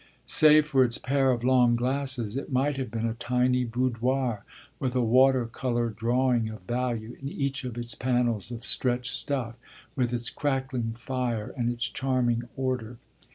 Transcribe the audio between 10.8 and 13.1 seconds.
fire and its charming order.